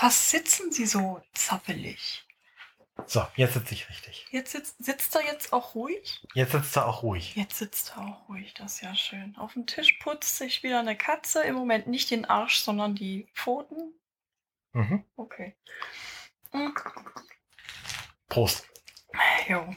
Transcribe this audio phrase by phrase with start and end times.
[0.00, 2.24] Was sitzen Sie so zappelig?
[3.06, 4.26] So, jetzt sitze ich richtig.
[4.30, 6.26] Jetzt sitzt, sitzt er jetzt auch ruhig?
[6.34, 7.34] Jetzt sitzt er auch ruhig.
[7.36, 9.36] Jetzt sitzt er auch ruhig, das ist ja schön.
[9.36, 11.42] Auf dem Tisch putzt sich wieder eine Katze.
[11.42, 13.94] Im Moment nicht den Arsch, sondern die Pfoten.
[14.72, 15.04] Mhm.
[15.16, 15.56] Okay.
[16.52, 16.74] Hm.
[18.28, 18.68] Prost.
[19.48, 19.74] Jo.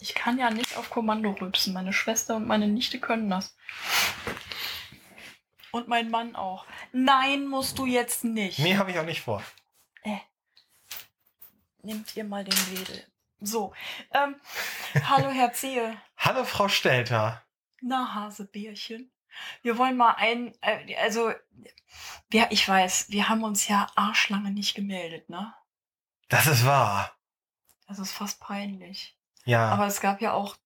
[0.00, 1.74] Ich kann ja nicht auf Kommando rülpsen.
[1.74, 3.56] Meine Schwester und meine Nichte können das.
[5.72, 6.66] Und mein Mann auch.
[6.92, 8.58] Nein, musst du jetzt nicht.
[8.58, 9.42] Nee, habe ich auch nicht vor.
[10.02, 10.18] Äh.
[11.82, 13.06] Nehmt ihr mal den Wedel.
[13.40, 13.72] So.
[14.12, 14.36] Ähm,
[15.08, 15.96] hallo, Herr Zehe.
[16.18, 17.42] Hallo, Frau Stelter.
[17.80, 19.10] Na, Hasebärchen.
[19.62, 21.32] Wir wollen mal ein, äh, also,
[22.32, 25.54] ja, ich weiß, wir haben uns ja arschlange nicht gemeldet, ne?
[26.28, 27.16] Das ist wahr.
[27.88, 29.16] Das ist fast peinlich.
[29.44, 29.70] Ja.
[29.70, 30.56] Aber es gab ja auch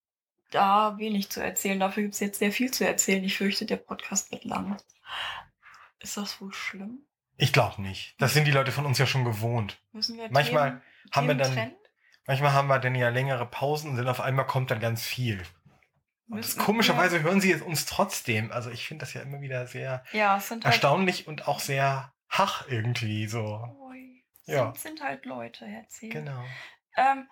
[0.51, 1.81] da wenig zu erzählen.
[1.81, 3.25] Dafür gibt es jetzt sehr viel zu erzählen.
[3.25, 4.77] Ich fürchte, der Podcast wird lang.
[6.01, 7.07] Ist das wohl schlimm?
[7.37, 8.15] ich glaube nicht.
[8.21, 9.83] Das sind die Leute von uns ja schon gewohnt.
[9.93, 11.77] Müssen wir Manchmal Themen, haben wir dann- trennen?
[12.27, 15.43] Manchmal haben wir dann ja längere Pausen und dann auf einmal kommt dann ganz viel.
[16.29, 18.51] Und das, komischerweise hören sie uns trotzdem.
[18.53, 22.67] Also ich finde das ja immer wieder sehr Ja, halt, erstaunlich und auch sehr hach
[22.69, 23.63] irgendwie so.
[23.91, 24.67] Ui, Ja.
[24.73, 26.09] sind, sind halt Leute, Herr Zehe.
[26.11, 26.43] Genau.
[26.97, 27.29] Ähm,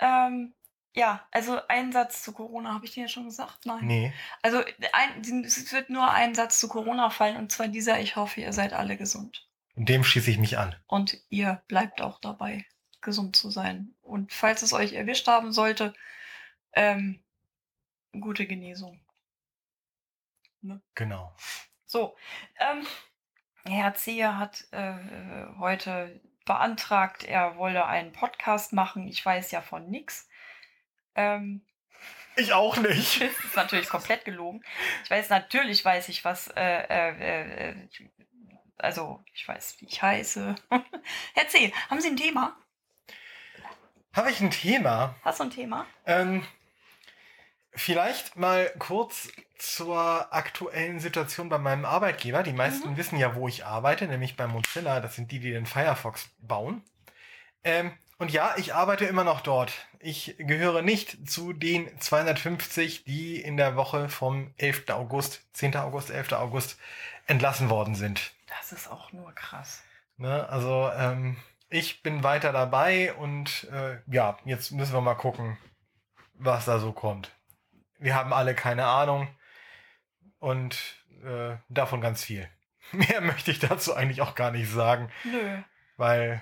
[0.00, 0.54] ähm,
[0.94, 3.66] ja, also ein Satz zu Corona, habe ich dir ja schon gesagt?
[3.66, 3.86] Nein.
[3.86, 4.12] Nee.
[4.42, 8.40] Also ein, es wird nur ein Satz zu Corona fallen und zwar dieser, ich hoffe,
[8.40, 9.48] ihr seid alle gesund.
[9.74, 10.76] Und dem schließe ich mich an.
[10.86, 12.64] Und ihr bleibt auch dabei,
[13.00, 13.92] gesund zu sein.
[14.02, 15.94] Und falls es euch erwischt haben sollte,
[16.72, 17.20] ähm,
[18.12, 19.00] gute Genesung.
[20.94, 21.34] Genau.
[21.86, 22.16] So,
[22.58, 22.86] ähm,
[23.64, 24.94] Herr Zeher hat äh,
[25.58, 29.08] heute beantragt, er wolle einen Podcast machen.
[29.08, 30.28] Ich weiß ja von nix.
[31.14, 31.62] Ähm,
[32.36, 33.20] Ich auch nicht.
[33.20, 34.62] das ist natürlich komplett gelogen.
[35.04, 38.08] Ich weiß, natürlich weiß ich, was, äh, äh, äh, ich-
[38.78, 40.54] also ich weiß, wie ich heiße.
[41.48, 42.56] C., haben Sie ein Thema?
[44.14, 45.14] Habe ich ein Thema?
[45.24, 45.86] Hast du ein Thema?
[46.06, 46.44] Ähm,
[47.74, 49.28] vielleicht mal kurz
[49.58, 52.42] zur aktuellen Situation bei meinem Arbeitgeber.
[52.42, 52.96] Die meisten Mhm.
[52.96, 55.00] wissen ja, wo ich arbeite, nämlich bei Mozilla.
[55.00, 56.82] Das sind die, die den Firefox bauen.
[57.64, 59.72] Ähm, und ja, ich arbeite immer noch dort.
[59.98, 64.90] Ich gehöre nicht zu den 250, die in der Woche vom 11.
[64.90, 65.76] August, 10.
[65.76, 66.32] August, 11.
[66.32, 66.78] August
[67.26, 68.32] entlassen worden sind.
[68.58, 69.82] Das ist auch nur krass.
[70.16, 70.48] Ne?
[70.48, 71.36] Also ähm,
[71.68, 75.58] ich bin weiter dabei und äh, ja, jetzt müssen wir mal gucken,
[76.34, 77.32] was da so kommt.
[77.98, 79.28] Wir haben alle keine Ahnung
[80.38, 80.76] und
[81.24, 82.48] äh, davon ganz viel.
[82.92, 85.58] Mehr möchte ich dazu eigentlich auch gar nicht sagen, Nö.
[85.96, 86.40] weil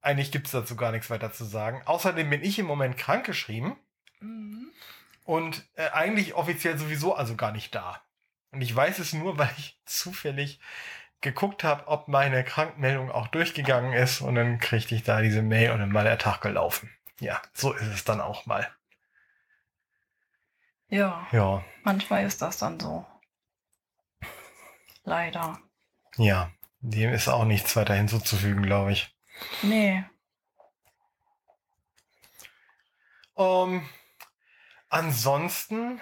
[0.00, 1.82] eigentlich gibt's dazu gar nichts weiter zu sagen.
[1.84, 3.76] Außerdem bin ich im Moment krankgeschrieben
[4.20, 4.72] Mhm.
[5.24, 8.02] und äh, eigentlich offiziell sowieso also gar nicht da.
[8.50, 10.58] Und ich weiß es nur, weil ich zufällig
[11.20, 15.72] geguckt habe, ob meine Krankmeldung auch durchgegangen ist und dann kriegte ich da diese Mail
[15.72, 16.90] und dann war der Tag gelaufen.
[17.20, 18.68] Ja, so ist es dann auch mal.
[20.88, 23.04] Ja, Ja, manchmal ist das dann so.
[25.04, 25.58] Leider.
[26.16, 26.50] ja,
[26.80, 29.14] dem ist auch nichts weiter hinzuzufügen, glaube ich.
[29.62, 30.04] Nee.
[33.36, 33.88] Ähm,
[34.88, 36.00] ansonsten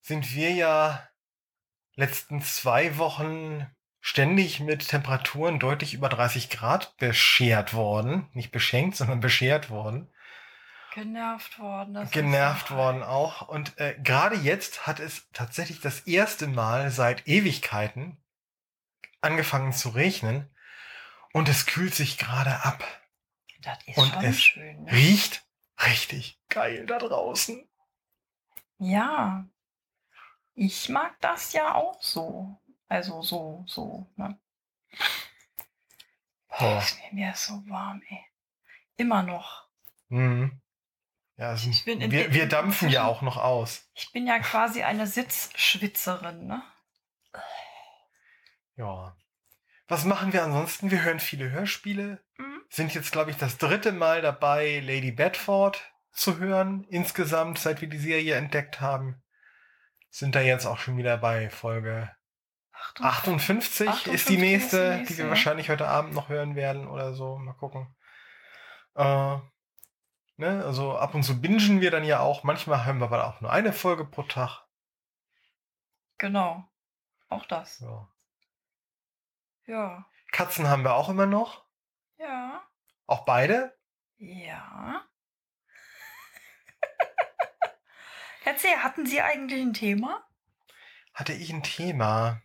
[0.00, 1.08] sind wir ja
[1.94, 3.66] letzten zwei Wochen
[4.00, 8.28] ständig mit Temperaturen deutlich über 30 Grad beschert worden.
[8.32, 10.08] Nicht beschenkt, sondern beschert worden.
[10.94, 11.94] Genervt worden.
[11.94, 13.46] Das genervt worden auch.
[13.48, 18.16] Und äh, gerade jetzt hat es tatsächlich das erste Mal seit Ewigkeiten
[19.20, 20.48] angefangen zu regnen.
[21.32, 22.82] Und es kühlt sich gerade ab.
[23.62, 24.84] Das ist Und schon es schön.
[24.84, 24.92] Ne?
[24.92, 25.44] Riecht
[25.84, 27.68] richtig geil da draußen.
[28.78, 29.44] Ja.
[30.54, 32.60] Ich mag das ja auch so.
[32.88, 34.38] Also so, so, ne?
[36.48, 38.24] Boah, ist mir- ist so warm, ey.
[38.96, 39.68] Immer noch.
[40.08, 40.60] Mhm.
[41.36, 43.88] Ja, bin in- wir, wir in- dampfen ja auch noch aus.
[43.94, 46.62] Ich bin ja quasi eine Sitzschwitzerin, ne?
[48.76, 49.16] Ja.
[49.88, 50.90] Was machen wir ansonsten?
[50.90, 52.22] Wir hören viele Hörspiele.
[52.36, 52.62] Mhm.
[52.68, 56.84] Sind jetzt, glaube ich, das dritte Mal dabei, Lady Bedford zu hören.
[56.90, 59.22] Insgesamt, seit wir die Serie entdeckt haben.
[60.10, 62.10] Sind da jetzt auch schon wieder bei Folge
[63.00, 65.30] 58 ist 58 die ist nächste, die die nächste, wir ja.
[65.30, 67.38] wahrscheinlich heute Abend noch hören werden oder so.
[67.38, 67.94] Mal gucken.
[68.94, 69.36] Äh,
[70.36, 72.44] ne, also ab und zu bingen wir dann ja auch.
[72.44, 74.64] Manchmal hören wir aber auch nur eine Folge pro Tag.
[76.18, 76.68] Genau.
[77.28, 77.80] Auch das.
[77.80, 78.08] Ja.
[79.68, 80.06] Ja.
[80.32, 81.64] Katzen haben wir auch immer noch.
[82.16, 82.66] Ja.
[83.06, 83.78] Auch beide.
[84.16, 85.04] Ja.
[88.56, 90.26] C., hatten Sie eigentlich ein Thema?
[91.12, 92.40] Hatte ich ein Thema?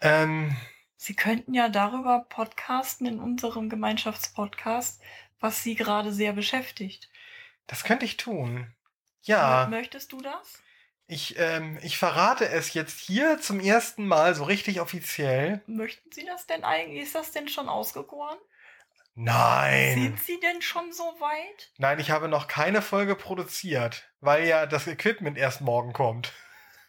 [0.00, 0.56] Ähm,
[0.96, 5.00] Sie könnten ja darüber podcasten in unserem Gemeinschaftspodcast,
[5.38, 7.08] was Sie gerade sehr beschäftigt.
[7.68, 8.74] Das könnte ich tun.
[9.22, 9.64] Ja.
[9.64, 10.60] Mö- Möchtest du das?
[11.12, 15.60] Ich, ähm, ich verrate es jetzt hier zum ersten Mal so richtig offiziell.
[15.66, 17.02] Möchten Sie das denn eigentlich?
[17.02, 18.38] Ist das denn schon ausgegoren?
[19.16, 19.94] Nein.
[19.94, 21.72] Sind Sie denn schon so weit?
[21.78, 26.32] Nein, ich habe noch keine Folge produziert, weil ja das Equipment erst morgen kommt.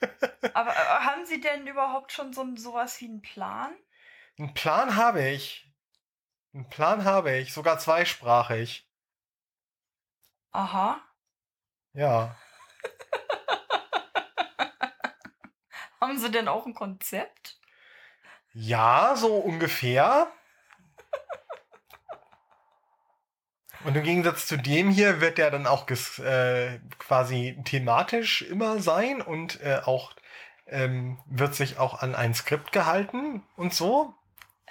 [0.53, 3.73] Aber äh, haben Sie denn überhaupt schon so sowas wie einen Plan?
[4.37, 5.67] Einen Plan habe ich.
[6.53, 8.87] Einen Plan habe ich, sogar zweisprachig.
[10.51, 11.01] Aha.
[11.93, 12.37] Ja.
[16.11, 17.57] Haben Sie denn auch ein Konzept?
[18.51, 20.27] Ja, so ungefähr.
[23.85, 29.21] Und im Gegensatz zu dem hier wird der dann auch äh, quasi thematisch immer sein
[29.21, 30.11] und äh, auch
[30.67, 34.13] ähm, wird sich auch an ein Skript gehalten und so.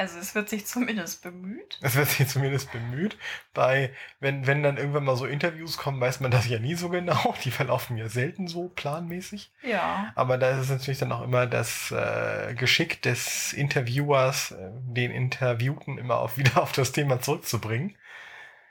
[0.00, 1.78] Also es wird sich zumindest bemüht.
[1.82, 3.18] Es wird sich zumindest bemüht.
[3.52, 6.88] Bei, wenn, wenn dann irgendwann mal so Interviews kommen, weiß man das ja nie so
[6.88, 7.34] genau.
[7.44, 9.52] Die verlaufen ja selten so planmäßig.
[9.60, 10.10] Ja.
[10.14, 15.10] Aber da ist es natürlich dann auch immer das äh, Geschick des Interviewers, äh, den
[15.10, 17.94] Interviewten immer auch wieder auf das Thema zurückzubringen.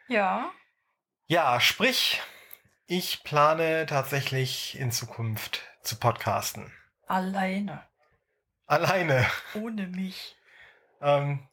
[0.08, 0.50] Ja.
[1.28, 2.24] Ja, sprich,
[2.88, 6.74] ich plane tatsächlich in Zukunft zu podcasten.
[7.06, 7.84] Alleine.
[8.66, 9.28] Alleine.
[9.54, 10.38] Ohne mich.
[11.01, 11.48] Ähm,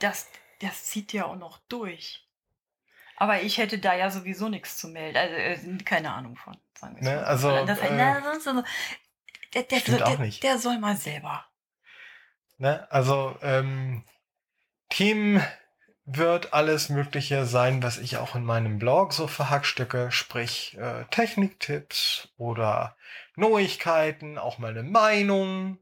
[0.00, 0.28] das,
[0.60, 2.22] das zieht ja auch noch durch.
[3.16, 5.16] Aber ich hätte da ja sowieso nichts zu melden.
[5.16, 6.56] Also äh, keine Ahnung von.
[6.78, 7.24] Sagen wir's Ne, mal.
[7.24, 8.62] also, das, äh, na, sonst so-
[9.54, 10.42] der, der, auch der, nicht.
[10.42, 11.46] der soll mal selber.
[12.58, 14.04] ne, also, ähm,
[14.90, 15.42] Themen
[16.04, 22.28] wird alles Mögliche sein, was ich auch in meinem Blog so verhackstücke, sprich äh, Techniktipps
[22.36, 22.96] oder
[23.34, 25.78] Neuigkeiten, auch mal eine Meinung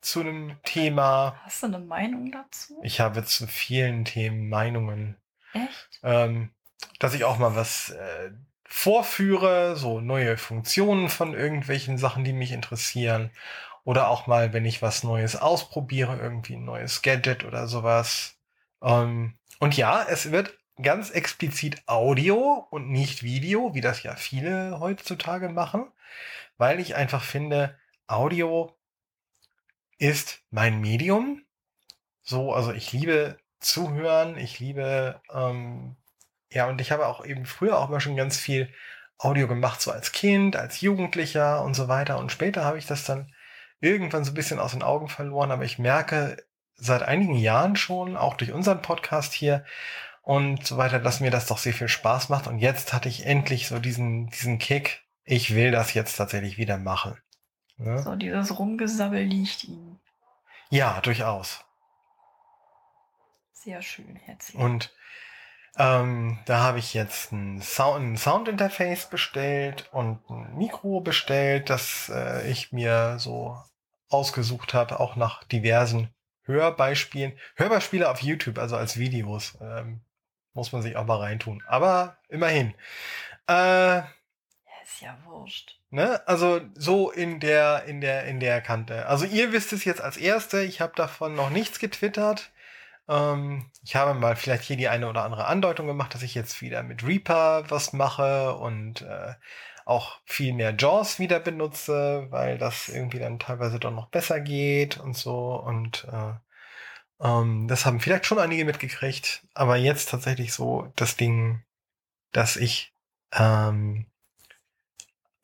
[0.00, 1.38] zu einem Thema.
[1.44, 2.80] Hast du eine Meinung dazu?
[2.82, 5.16] Ich habe zu vielen Themen Meinungen.
[5.52, 6.00] Echt?
[6.02, 6.50] Ähm,
[6.98, 8.30] dass ich auch mal was äh,
[8.64, 13.30] vorführe, so neue Funktionen von irgendwelchen Sachen, die mich interessieren.
[13.84, 18.36] Oder auch mal, wenn ich was Neues ausprobiere, irgendwie ein neues Gadget oder sowas.
[18.82, 24.80] Ähm, und ja, es wird ganz explizit Audio und nicht Video, wie das ja viele
[24.80, 25.90] heutzutage machen,
[26.56, 28.76] weil ich einfach finde, Audio
[30.00, 31.42] ist mein Medium.
[32.22, 35.96] So, also ich liebe zuhören, ich liebe, ähm,
[36.50, 38.72] ja, und ich habe auch eben früher auch mal schon ganz viel
[39.18, 42.18] Audio gemacht, so als Kind, als Jugendlicher und so weiter.
[42.18, 43.32] Und später habe ich das dann
[43.80, 46.42] irgendwann so ein bisschen aus den Augen verloren, aber ich merke
[46.76, 49.64] seit einigen Jahren schon, auch durch unseren Podcast hier
[50.22, 52.46] und so weiter, dass mir das doch sehr viel Spaß macht.
[52.46, 55.02] Und jetzt hatte ich endlich so diesen, diesen Kick.
[55.24, 57.18] Ich will das jetzt tatsächlich wieder machen.
[57.80, 57.98] Ne?
[58.02, 59.98] So, dieses Rumgesabbel liegt Ihnen.
[60.68, 61.64] Ja, durchaus.
[63.52, 64.56] Sehr schön, herzlich.
[64.60, 64.94] Und
[65.76, 72.10] ähm, da habe ich jetzt ein, Sound, ein Soundinterface bestellt und ein Mikro bestellt, das
[72.14, 73.58] äh, ich mir so
[74.08, 76.12] ausgesucht habe, auch nach diversen
[76.42, 77.38] Hörbeispielen.
[77.54, 80.00] Hörbeispiele auf YouTube, also als Videos, ähm,
[80.52, 81.62] muss man sich auch mal reintun.
[81.66, 82.74] Aber immerhin.
[83.48, 84.08] Äh, Ja,
[84.82, 85.79] ist ja wurscht.
[85.90, 86.26] Ne?
[86.28, 89.06] Also so in der, in der, in der Kante.
[89.06, 92.52] Also ihr wisst es jetzt als Erste, ich habe davon noch nichts getwittert.
[93.08, 96.62] Ähm, ich habe mal vielleicht hier die eine oder andere Andeutung gemacht, dass ich jetzt
[96.62, 99.34] wieder mit Reaper was mache und äh,
[99.84, 104.98] auch viel mehr JAWS wieder benutze, weil das irgendwie dann teilweise doch noch besser geht
[104.98, 105.56] und so.
[105.56, 106.34] Und äh,
[107.26, 111.64] ähm, das haben vielleicht schon einige mitgekriegt, aber jetzt tatsächlich so das Ding,
[112.32, 112.94] dass ich
[113.32, 114.06] ähm,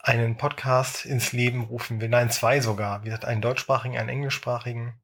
[0.06, 2.08] einen Podcast ins Leben rufen will.
[2.08, 3.02] Nein, zwei sogar.
[3.02, 5.00] Wie gesagt, einen deutschsprachigen, einen englischsprachigen.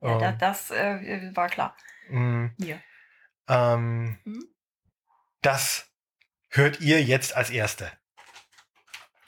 [0.00, 1.76] Ja, Ähm, das äh, war klar.
[2.08, 2.82] mh, Hier.
[3.48, 4.44] ähm, Hm?
[5.42, 5.86] das
[6.48, 7.90] hört ihr jetzt als Erste.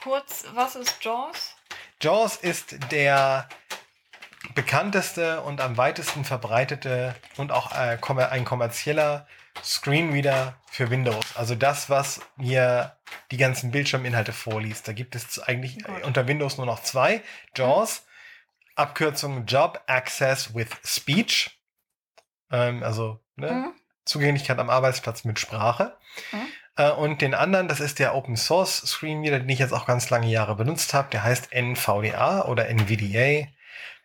[0.02, 1.54] Kurz, was ist Jaws?
[2.02, 3.48] JAWS ist der
[4.54, 7.98] bekannteste und am weitesten verbreitete und auch äh,
[8.30, 9.26] ein kommerzieller
[9.62, 11.36] Screenreader für Windows.
[11.36, 12.96] Also das, was mir
[13.30, 14.86] die ganzen Bildschirminhalte vorliest.
[14.88, 16.02] Da gibt es eigentlich Gut.
[16.02, 17.22] äh, unter Windows nur noch zwei.
[17.56, 18.06] JAWS,
[18.76, 21.58] Abkürzung Job Access with Speech.
[22.50, 23.72] Ähm, also ne, Hm?
[24.04, 25.96] Zugänglichkeit am Arbeitsplatz mit Sprache.
[26.32, 26.46] Mhm.
[26.76, 30.10] Äh, und den anderen, das ist der Open Source Screenreader, den ich jetzt auch ganz
[30.10, 31.08] lange Jahre benutzt habe.
[31.10, 33.46] Der heißt NVDA oder NVDA.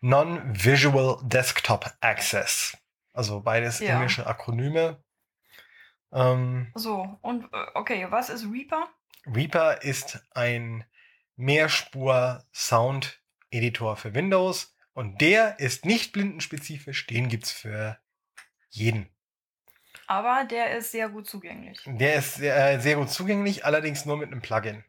[0.02, 2.78] Non-Visual Desktop Access.
[3.12, 3.96] Also beides Ja.
[3.96, 5.04] englische Akronyme.
[6.14, 8.88] Ähm, So, und äh, okay, was ist Reaper?
[9.34, 10.86] Reaper ist ein
[11.36, 17.98] Mehrspur-Sound-Editor für Windows Und der ist nicht blindenspezifisch, den gibt's für
[18.70, 19.10] jeden.
[20.08, 21.80] Aber der ist sehr gut zugänglich.
[21.86, 24.84] Der ist sehr, äh, sehr gut zugänglich, allerdings nur mit einem Plugin.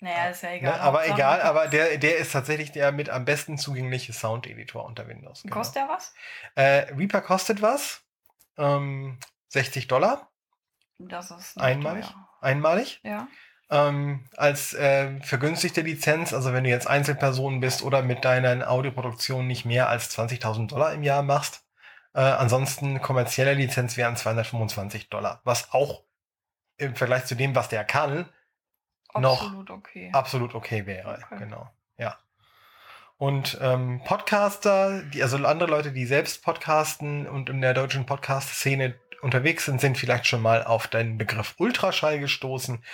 [0.00, 0.56] Naja, ist ja Ne?
[0.56, 0.80] egal.
[0.80, 5.42] Aber egal, aber der, der ist tatsächlich der mit am besten zugängliche Sound-Editor unter Windows.
[5.42, 5.54] genau.
[5.54, 6.12] Kostet der was?
[6.56, 8.02] Äh, Reaper kostet was?
[8.58, 9.18] Ähm,
[9.48, 10.32] 60 Dollar
[10.98, 12.04] Das ist nicht Einmalig?
[12.06, 12.28] teuer.
[12.42, 13.00] Einmalig.
[13.02, 13.28] Ja.
[13.70, 19.46] Ähm, als äh, vergünstigte Lizenz, also wenn du jetzt Einzelperson bist oder mit deiner Audioproduktion
[19.46, 21.64] nicht mehr als 20.000 Dollar im Jahr machst.
[22.14, 26.02] Äh, ansonsten kommerzielle Lizenz wären 225 Dollar, was auch
[26.76, 28.28] im Vergleich zu dem, was der kann,
[29.14, 30.10] Noch Absolut okay.
[30.12, 31.20] absolut okay wäre.
[31.24, 31.38] Okay.
[31.38, 32.18] Genau, ja.
[33.16, 38.98] Und ähm, Podcaster, die, also andere Leute, die selbst podcasten und in der deutschen Podcast-Szene
[39.22, 42.84] unterwegs sind, sind vielleicht schon mal auf den Begriff Ultraschall gestoßen.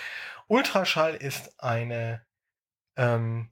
[0.47, 2.21] Ultraschall ist eine
[2.95, 3.49] ähm,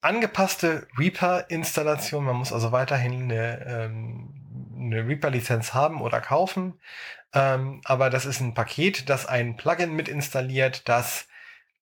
[0.00, 2.24] angepasste Reaper-Installation.
[2.24, 6.80] Man muss also weiterhin eine, ähm, eine Reaper-Lizenz haben oder kaufen.
[7.32, 11.28] Ähm, aber das ist ein Paket, das ein Plugin mit installiert, das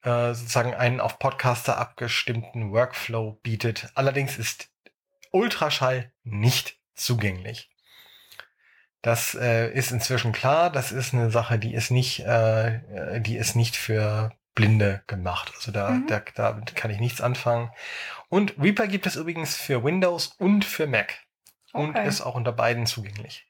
[0.03, 3.89] äh, sozusagen einen auf Podcaster abgestimmten Workflow bietet.
[3.95, 4.69] Allerdings ist
[5.31, 7.71] Ultraschall nicht zugänglich.
[9.03, 10.71] Das äh, ist inzwischen klar.
[10.71, 12.77] Das ist eine Sache, die ist nicht, äh,
[13.17, 15.53] äh, die ist nicht für Blinde gemacht.
[15.55, 16.07] Also da, Mhm.
[16.09, 17.71] da, damit kann ich nichts anfangen.
[18.29, 21.15] Und Reaper gibt es übrigens für Windows und für Mac
[21.73, 22.09] und Okay.
[22.09, 23.47] ist auch unter beiden zugänglich.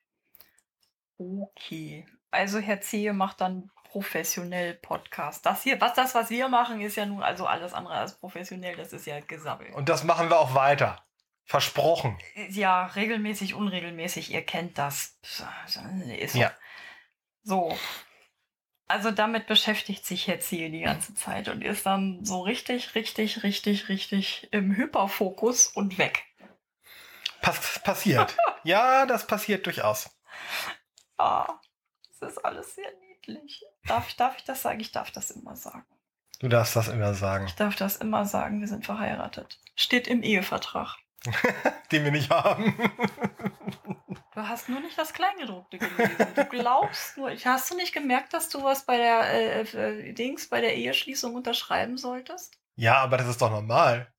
[1.19, 2.07] Okay.
[2.31, 5.47] Also Herr Zehe macht dann professionell Podcast.
[5.47, 8.77] Das hier, was das, was wir machen, ist ja nun also alles andere als professionell.
[8.77, 9.75] Das ist ja gesabbelt.
[9.75, 11.03] Und das machen wir auch weiter.
[11.49, 12.19] Versprochen.
[12.51, 15.17] Ja, regelmäßig, unregelmäßig, ihr kennt das.
[15.23, 16.39] Ist so.
[16.39, 16.53] Ja.
[17.43, 17.77] So.
[18.87, 23.43] Also damit beschäftigt sich jetzt hier die ganze Zeit und ist dann so richtig, richtig,
[23.45, 26.23] richtig, richtig im Hyperfokus und weg.
[27.41, 28.37] Pass passiert.
[28.65, 30.11] ja, das passiert durchaus.
[31.17, 31.59] Ah,
[32.21, 33.65] das ist alles sehr niedlich.
[33.87, 34.81] Darf, ich- darf ich das sagen?
[34.81, 35.87] Ich darf das immer sagen.
[36.41, 37.47] Du darfst das immer sagen.
[37.47, 39.59] Ich darf das immer sagen, wir sind verheiratet.
[39.77, 40.97] Steht im Ehevertrag.
[41.93, 42.75] Den wir nicht haben.
[44.35, 46.27] Du hast nur nicht das Kleingedruckte gelesen.
[46.35, 47.31] Du glaubst nur.
[47.31, 50.77] Ich- Hast du nicht gemerkt, dass du was bei der äh, äh, Dings, bei der
[50.77, 52.55] Eheschließung unterschreiben solltest?
[52.77, 54.13] ja, aber das ist doch normal.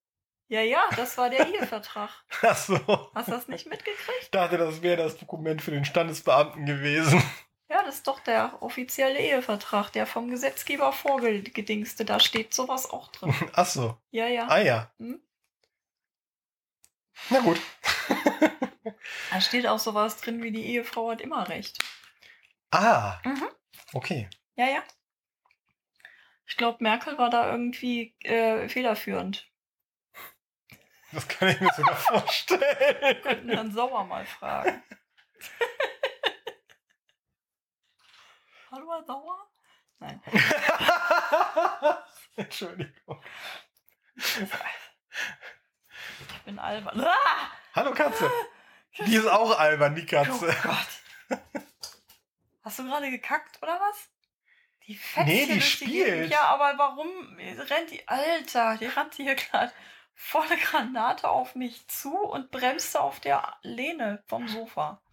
[0.49, 2.09] Ja, ja, das war der Ehevertrag.
[2.41, 2.77] Ach so.
[3.15, 4.19] Hast du das nicht mitgekriegt?
[4.23, 7.21] Ich dachte, das wäre das Dokument für den Standesbeamten gewesen.
[7.69, 12.03] Ja, das ist doch der offizielle Ehevertrag, der vom Gesetzgeber vorgedingste.
[12.03, 13.33] Da steht sowas auch drin.
[13.53, 13.95] Ach so.
[14.09, 14.47] Ja, ja.
[14.49, 14.91] Ah ja.
[14.97, 15.21] Hm?
[17.29, 17.59] Na gut.
[19.31, 21.77] Da steht auch sowas drin wie die Ehefrau hat immer recht.
[22.71, 23.19] Ah.
[23.23, 23.47] Mhm.
[23.93, 24.29] Okay.
[24.55, 24.83] Ja, ja.
[26.47, 29.47] Ich glaube, Merkel war da irgendwie äh, federführend.
[31.11, 33.21] Das kann ich mir sogar vorstellen.
[33.23, 34.83] Könnten Herrn Sauer mal fragen.
[38.71, 39.47] Hallo, Herr Sauer?
[39.99, 40.21] Nein.
[42.35, 43.23] Entschuldigung.
[46.49, 46.99] Bin albern.
[47.05, 47.51] Ah!
[47.75, 48.27] Hallo Katze.
[49.05, 50.49] Die ist auch albern, die Katze.
[50.49, 51.39] Oh Gott.
[52.63, 54.09] Hast du gerade gekackt oder was?
[54.87, 56.31] Die fetzt Nee, die spielt.
[56.31, 58.07] Ja, aber warum rennt die?
[58.07, 59.71] Alter, die rannte hier gerade
[60.15, 65.03] volle Granate auf mich zu und bremste auf der Lehne vom Sofa.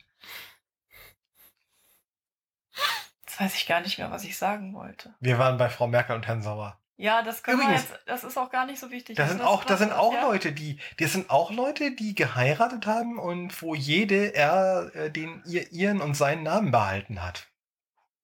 [3.26, 5.14] Jetzt weiß ich gar nicht mehr, was ich sagen wollte.
[5.21, 6.81] Wir waren bei Frau Merkel und Herrn Sauer.
[6.99, 9.17] Ja, das können wir Übrigens- jetzt, das ist auch gar nicht so wichtig.
[9.17, 10.23] Das sind auch, das sind auch ja.
[10.23, 15.43] Leute, die, das sind auch Leute, die geheiratet haben und wo jede er äh, den
[15.45, 17.49] ihr, ihren und seinen Namen behalten hat.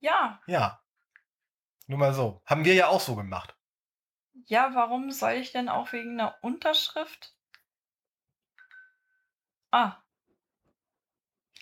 [0.00, 0.78] Ja, Ja.
[1.86, 2.40] Nur mal so.
[2.46, 3.54] Haben wir ja auch so gemacht.
[4.46, 7.34] ja, warum soll ich denn auch wegen einer Unterschrift?
[9.70, 10.01] Ah.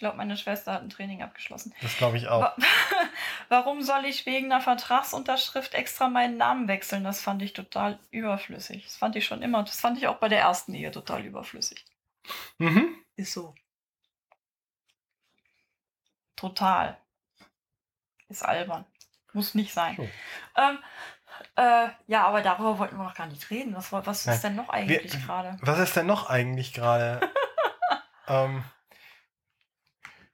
[0.01, 1.75] Ich glaube, meine Schwester hat ein Training abgeschlossen.
[1.83, 2.41] Das glaube ich auch.
[2.41, 2.57] Wa-
[3.51, 7.05] Warum soll ich wegen einer Vertragsunterschrift extra meinen Namen wechseln?
[7.05, 8.83] Das fand ich total überflüssig.
[8.85, 9.63] Das fand ich schon immer.
[9.63, 11.85] Das fand ich auch bei der ersten Ehe total überflüssig.
[12.57, 12.95] Mhm.
[13.17, 13.55] Ist so.
[16.35, 16.97] Total.
[18.31, 18.87] Ist albern.
[19.35, 19.97] Muss nicht sein.
[19.97, 20.09] So.
[20.57, 20.79] Ähm,
[21.57, 23.77] äh, ja, aber darüber wollten wir noch gar nicht reden.
[23.77, 25.59] Was, was ist denn noch eigentlich gerade?
[25.61, 27.21] Was ist denn noch eigentlich gerade?
[28.29, 28.65] ähm,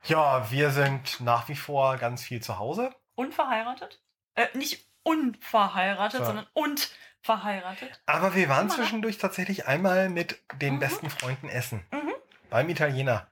[0.08, 2.94] ja, wir sind nach wie vor ganz viel zu Hause.
[3.14, 4.00] Unverheiratet?
[4.34, 6.24] Äh, nicht unverheiratet, So.
[6.26, 6.90] sondern und
[7.22, 8.00] verheiratet.
[8.06, 10.78] Aber wir waren Immer zwischendurch tatsächlich einmal mit den Mhm.
[10.80, 11.84] besten Freunden essen.
[11.90, 12.12] Mhm.
[12.50, 13.26] Beim Italiener.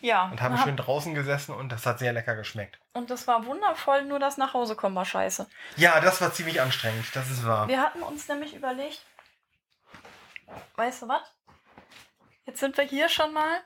[0.00, 0.24] Ja.
[0.30, 2.78] Und haben hab- schön draußen gesessen und das hat sehr lecker geschmeckt.
[2.92, 5.48] Und das war wundervoll, nur das nach Hause kommen war scheiße.
[5.76, 7.66] Ja, das war ziemlich anstrengend, das ist wahr.
[7.68, 9.00] Wir hatten uns nämlich überlegt,
[10.76, 11.22] weißt du was?
[12.44, 13.60] Jetzt sind wir hier schon mal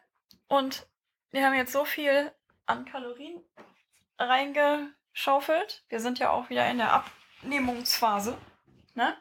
[0.46, 0.86] und
[1.32, 2.32] wir haben jetzt so viel
[2.68, 3.42] an Kalorien
[4.18, 5.84] reingeschaufelt.
[5.88, 8.36] Wir sind ja auch wieder in der Abnehmungsphase,
[8.94, 9.16] ne?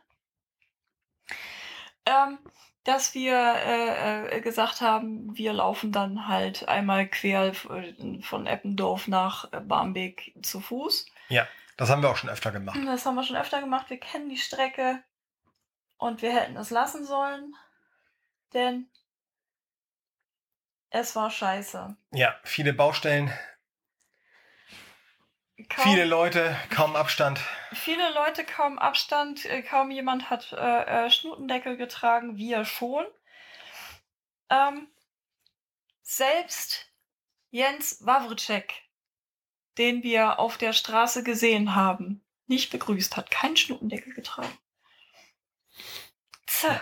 [2.05, 2.39] Ähm,
[2.83, 9.09] dass wir äh, äh, gesagt haben, wir laufen dann halt einmal quer äh, von Eppendorf
[9.09, 11.05] nach äh, Barmbek zu Fuß.
[11.27, 12.79] Ja, das haben wir auch schon öfter gemacht.
[12.85, 13.89] Das haben wir schon öfter gemacht.
[13.89, 15.03] Wir kennen die Strecke
[15.97, 17.53] und wir hätten es lassen sollen,
[18.53, 18.89] denn
[20.99, 21.95] es war scheiße.
[22.11, 23.31] Ja, viele Baustellen,
[25.69, 27.39] Kaum, viele Leute, kaum Abstand.
[27.73, 33.05] viele Leute, kaum Abstand, äh, kaum jemand hat äh, äh, Schnutendeckel getragen, wir schon.
[34.51, 34.87] Ähm,
[36.03, 36.93] selbst
[37.49, 38.71] Jens Wawritschek,
[39.79, 44.55] den wir auf der Straße gesehen haben, nicht begrüßt hat, keinen Schnutendeckel getragen.
[46.45, 46.81] Tja.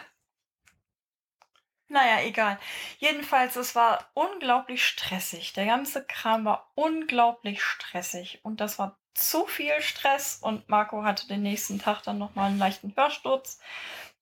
[1.88, 2.60] Naja, egal.
[2.98, 5.54] Jedenfalls, es war unglaublich stressig.
[5.54, 8.40] Der ganze Kram war unglaublich stressig.
[8.44, 10.40] Und das war zu viel Stress.
[10.42, 13.60] Und Marco hatte den nächsten Tag dann nochmal einen leichten Hörsturz,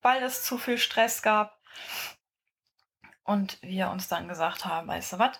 [0.01, 1.59] weil es zu viel Stress gab.
[3.23, 5.39] Und wir uns dann gesagt haben, weißt du was?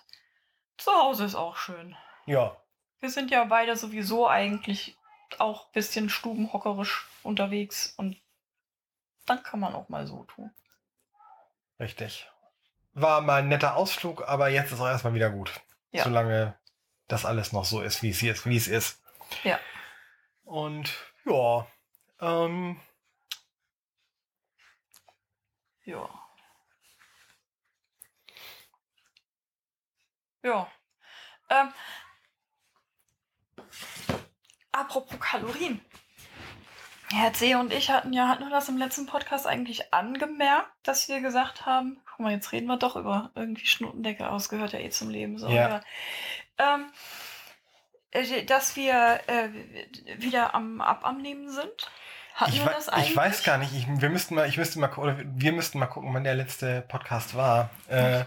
[0.78, 1.94] Zu Hause ist auch schön.
[2.26, 2.56] Ja,
[3.00, 4.96] Wir sind ja beide sowieso eigentlich
[5.38, 7.92] auch ein bisschen stubenhockerisch unterwegs.
[7.98, 8.16] Und
[9.26, 10.50] dann kann man auch mal so tun.
[11.80, 12.28] Richtig.
[12.92, 15.52] War mal ein netter Ausflug, aber jetzt ist auch erstmal wieder gut.
[15.90, 16.04] Ja.
[16.04, 16.56] Solange
[17.08, 19.02] das alles noch so ist, wie es ist, wie es ist.
[19.42, 19.58] Ja.
[20.44, 20.92] Und
[21.24, 21.66] ja,
[22.20, 22.80] ähm,
[25.84, 26.08] Ja.
[30.42, 30.70] Ja.
[31.50, 31.72] Ähm,
[34.72, 35.84] apropos Kalorien.
[37.12, 37.54] Herr C.
[37.54, 41.66] und ich hatten ja, hatten wir das im letzten Podcast eigentlich angemerkt, dass wir gesagt
[41.66, 45.10] haben, guck mal, jetzt reden wir doch über irgendwie Schnutendecke aus, gehört ja eh zum
[45.10, 45.38] Leben.
[45.38, 45.68] So, Ja.
[45.68, 45.80] ja.
[46.58, 46.86] Ähm,
[48.10, 49.48] äh, dass wir äh,
[50.18, 51.90] wieder am Abnehmen sind.
[52.34, 53.10] Hatten ich, wir das eigentlich?
[53.10, 53.72] ich weiß gar nicht.
[53.74, 56.82] Ich, wir müssten mal, ich müsste mal, oder wir müssten mal gucken, wann der letzte
[56.82, 57.70] Podcast war.
[57.88, 58.24] Äh,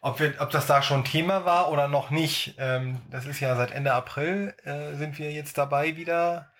[0.00, 2.54] ob, wir, ob das da schon Thema war oder noch nicht.
[2.58, 6.51] Ähm, das ist ja seit Ende April äh, sind wir jetzt dabei wieder.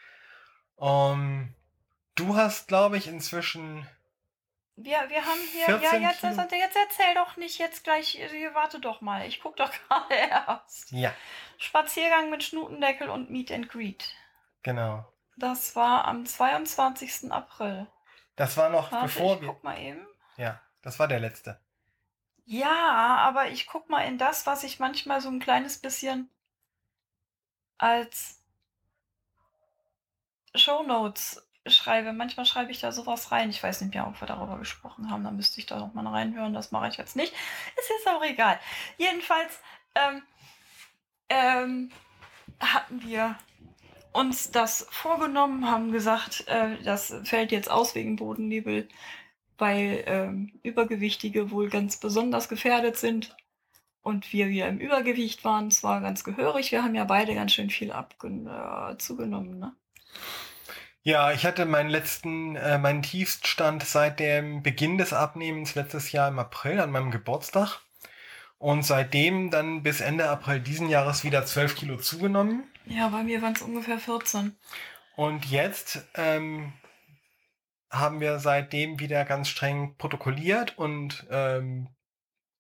[0.83, 1.55] Ähm,
[2.17, 3.87] du hast, glaube ich, inzwischen.
[4.77, 6.33] Wir, wir haben hier, ja, 14 jetzt, Kilo.
[6.43, 8.19] jetzt, jetzt erzähl doch nicht jetzt gleich,
[8.55, 10.91] warte doch mal, ich guck doch gerade erst.
[10.91, 11.15] Ja,
[11.59, 14.15] Spaziergang mit Schnutendeckel und Meet and Greet.
[14.63, 15.07] genau.
[15.37, 17.33] Das war am 22.
[17.33, 17.87] April.
[18.37, 19.49] Das war noch Warte, bevor ich wir.
[19.49, 20.07] guck mal eben.
[20.37, 21.59] Ja, das war der letzte.
[22.45, 26.29] Ja, aber ich guck mal in das, was ich manchmal so ein kleines bisschen
[27.79, 28.42] als
[30.55, 32.13] Shownotes schreibe.
[32.13, 33.51] Manchmal schreibe ich da sowas rein.
[33.51, 35.25] Ich weiß nicht mehr, ob wir darüber gesprochen haben.
[35.25, 36.55] Da müsste ich da noch mal reinhören.
[36.55, 37.33] Das mache ich jetzt nicht.
[37.33, 38.59] Ist jetzt auch egal.
[38.99, 39.61] Jedenfalls
[39.95, 40.23] ähm,
[41.29, 41.91] ähm,
[42.61, 43.37] hatten wir
[44.13, 48.89] uns das vorgenommen, haben gesagt, äh, das fällt jetzt aus wegen Bodennebel,
[49.59, 53.37] weil ähm, Übergewichtige wohl ganz besonders gefährdet sind.
[54.03, 57.71] Und wir wieder im Übergewicht waren, zwar ganz gehörig, wir haben ja beide ganz schön
[57.71, 59.77] viel abgen äh, zugenommen, ne?
[61.05, 66.29] Ja, ich hatte meinen letzten, äh, meinen Tiefststand seit dem Beginn des Abnehmens letztes Jahr
[66.29, 67.81] im April an meinem Geburtstag.
[68.59, 72.63] Und seitdem dann bis Ende April diesen Jahres wieder 12 Kilo zugenommen.
[72.87, 74.57] Ja, bei mir waren es ungefähr 14.
[75.17, 76.73] Und jetzt ähm,
[77.91, 81.89] haben wir seitdem wieder ganz streng protokolliert und, ähm,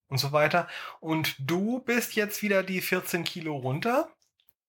[0.08, 0.66] und so weiter.
[0.98, 4.08] Und du bist jetzt wieder die 14 Kilo runter.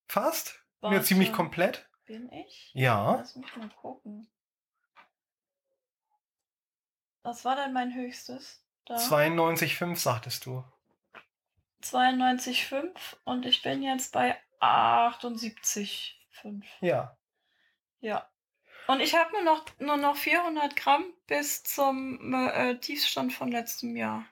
[0.07, 0.63] Fast.
[0.83, 1.03] Ja, Warte.
[1.03, 1.87] ziemlich komplett.
[2.05, 2.71] Bin ich?
[2.73, 3.15] Ja.
[3.15, 4.27] Lass mich mal gucken.
[7.23, 8.61] Was war denn mein höchstes?
[8.85, 8.97] Da?
[8.97, 10.63] 92,5 sagtest du.
[11.83, 12.91] 92,5
[13.23, 16.63] und ich bin jetzt bei 78,5.
[16.81, 17.17] Ja.
[17.99, 18.29] Ja.
[18.87, 23.95] Und ich habe nur noch, nur noch 400 Gramm bis zum äh, Tiefstand von letztem
[23.95, 24.25] Jahr.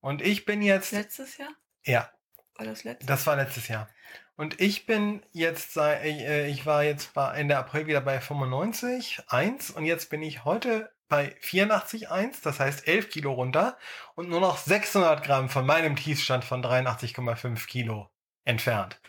[0.00, 0.92] Und ich bin jetzt.
[0.92, 1.52] Letztes Jahr?
[1.84, 2.10] Ja,
[2.56, 3.06] War das letztes?
[3.06, 3.88] das war letztes Jahr.
[4.36, 9.72] Und ich bin jetzt, sei- äh, ich war jetzt bei Ende April wieder bei 95,1
[9.74, 13.76] und jetzt bin ich heute bei 84,1, das heißt 11 Kilo runter
[14.14, 18.10] und nur noch 600 Gramm von meinem Tiefstand von 83,5 Kilo
[18.44, 19.00] entfernt.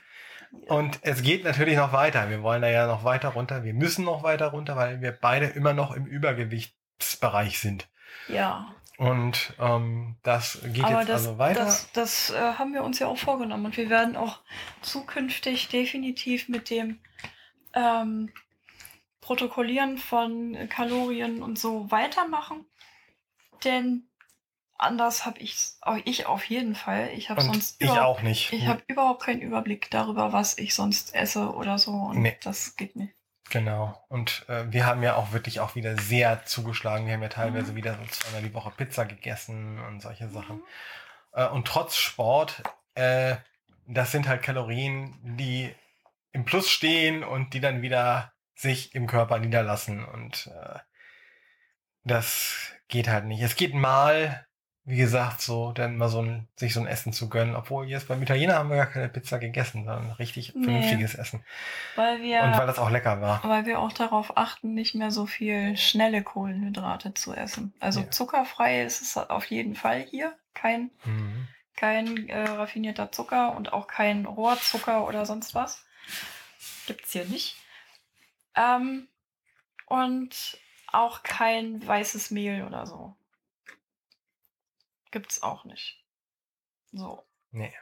[0.51, 0.75] Ja.
[0.75, 2.29] Und es geht natürlich noch weiter.
[2.29, 3.63] Wir wollen da ja noch weiter runter.
[3.63, 7.89] Wir müssen noch weiter runter, weil wir beide immer noch im Übergewichtsbereich sind.
[8.29, 8.73] ja.
[8.97, 11.65] Und ähm, das geht Aber jetzt das, also weiter.
[11.65, 13.65] das, das äh, haben wir uns ja auch vorgenommen.
[13.67, 14.39] Und wir werden auch
[14.81, 16.99] zukünftig definitiv mit dem
[17.73, 18.31] ähm,
[19.21, 22.65] Protokollieren von Kalorien und so weitermachen.
[23.63, 24.07] Denn
[24.77, 25.55] anders habe ich
[26.05, 27.09] ich auf jeden Fall.
[27.15, 28.51] Ich habe sonst ich auch nicht.
[28.53, 31.91] Ich habe überhaupt keinen Überblick darüber, was ich sonst esse oder so.
[31.91, 32.37] Und Nee.
[32.43, 33.13] das geht nicht.
[33.49, 34.03] Genau.
[34.09, 37.05] Und äh, wir haben ja auch wirklich auch wieder sehr zugeschlagen.
[37.05, 37.75] Wir haben ja teilweise Mhm.
[37.77, 40.57] wieder so zweimal die Woche Pizza gegessen und solche Sachen.
[40.57, 40.63] Mhm.
[41.33, 42.61] Äh, und trotz Sport,
[42.95, 43.37] äh,
[43.87, 45.73] das sind halt Kalorien, die
[46.33, 50.03] im Plus stehen und die dann wieder sich im Körper niederlassen.
[50.03, 50.79] Und äh,
[52.03, 53.41] das geht halt nicht.
[53.41, 54.46] Es geht mal,
[54.87, 57.55] wie gesagt, so, dann mal so ein, sich so ein Essen zu gönnen.
[57.57, 60.63] Obwohl jetzt beim Italiener haben wir gar keine Pizza gegessen, sondern richtig Nee.
[60.63, 61.43] vernünftiges Essen.
[61.95, 63.43] Weil wir, Und weil das auch lecker war.
[63.43, 67.73] weil wir auch darauf achten, nicht mehr so viel schnelle Kohlenhydrate zu essen.
[67.81, 68.11] Also Ja.
[68.11, 70.37] zuckerfrei ist es auf jeden Fall hier.
[70.53, 71.47] Kein, Mhm.
[71.75, 75.83] kein äh, raffinierter Zucker und auch kein Rohrzucker oder sonst was.
[76.87, 77.57] Gibt's hier nicht.
[78.55, 79.09] Ähm,
[79.87, 80.57] und
[80.93, 83.15] auch kein weißes Mehl oder so.
[85.11, 86.03] Gibt's auch nicht.
[86.91, 87.25] So.
[87.51, 87.73] Nee.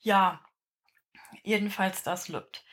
[0.00, 0.40] Ja,
[1.42, 2.64] jedenfalls das lübt.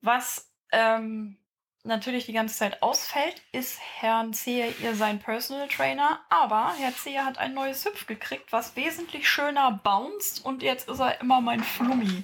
[0.00, 1.38] Was ähm,
[1.84, 6.20] natürlich die ganze Zeit ausfällt, ist Herrn Zehe ihr sein Personal Trainer.
[6.28, 11.00] Aber Herr Zehe hat ein neues Hüpf gekriegt, was wesentlich schöner bounced und jetzt ist
[11.00, 12.22] er immer mein Flummi.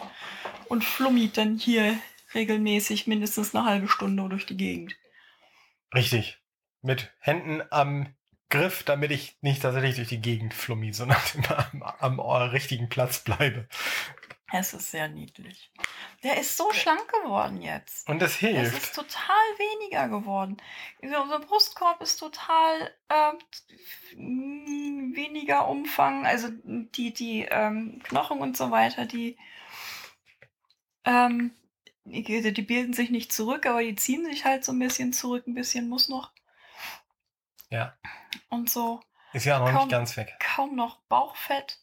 [0.68, 1.98] Und flummit dann hier
[2.34, 4.96] regelmäßig mindestens eine halbe Stunde durch die Gegend.
[5.94, 6.38] Richtig.
[6.82, 8.15] Mit Händen am
[8.48, 11.66] Griff, damit ich nicht tatsächlich durch die Gegend flummi, sondern immer
[12.00, 13.68] am, am richtigen Platz bleibe.
[14.52, 15.72] Es ist sehr niedlich.
[16.22, 18.08] Der ist so schlank geworden jetzt.
[18.08, 18.76] Und das Es hilft.
[18.76, 20.56] ist total weniger geworden.
[21.02, 23.38] Unser Brustkorb ist total ähm,
[25.16, 26.26] weniger Umfang.
[26.26, 29.36] Also die, die ähm, Knochen und so weiter, die,
[31.04, 31.50] ähm,
[32.04, 35.44] die, die bilden sich nicht zurück, aber die ziehen sich halt so ein bisschen zurück.
[35.48, 36.30] Ein bisschen muss noch.
[37.68, 37.96] Ja.
[38.48, 39.00] Und so.
[39.32, 40.36] Ist ja noch Kaum- nicht ganz weg.
[40.40, 41.78] Kaum noch Bauchfett.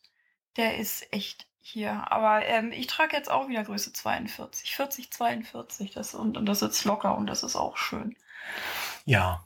[0.55, 2.11] Der ist echt hier.
[2.11, 4.75] Aber ähm, ich trage jetzt auch wieder Größe 42.
[4.75, 5.91] 40, 42.
[5.91, 8.15] Das, und, und das sitzt locker und das ist auch schön.
[9.05, 9.43] Ja.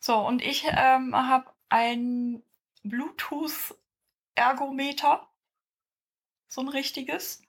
[0.00, 2.42] So, und ich ähm, habe ein
[2.84, 5.26] Bluetooth-Ergometer.
[6.48, 7.42] So ein richtiges.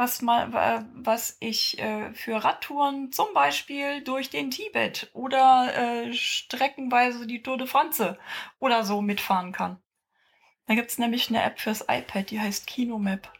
[0.00, 7.26] Was, mal, was ich äh, für Radtouren zum Beispiel durch den Tibet oder äh, streckenweise
[7.26, 8.18] die Tour de France
[8.60, 9.78] oder so mitfahren kann.
[10.66, 13.30] Da gibt es nämlich eine App fürs iPad, die heißt Kinomap.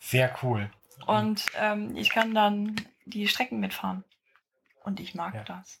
[0.00, 0.70] Sehr cool.
[1.06, 4.04] Und ähm, ich kann dann die Strecken mitfahren.
[4.82, 5.44] Und ich mag Ja.
[5.44, 5.80] das.